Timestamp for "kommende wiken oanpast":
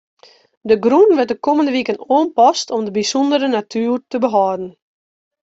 1.45-2.67